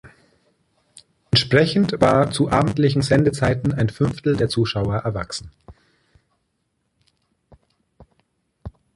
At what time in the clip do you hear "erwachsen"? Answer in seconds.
4.95-5.51